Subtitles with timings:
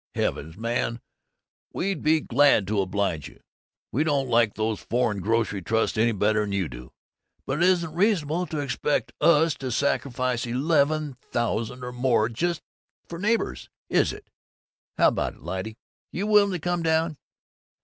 [0.15, 0.99] Heavens, man,
[1.73, 3.39] we'd be glad to oblige you!
[3.91, 6.91] We don't like these foreign grocery trusts any better 'n you do!
[7.45, 12.63] But it isn't reasonable to expect us to sacrifice eleven thousand or more just
[13.07, 14.27] for neighborliness, is it!
[14.97, 15.77] How about it, Lyte?
[16.11, 17.17] You willing to come down?"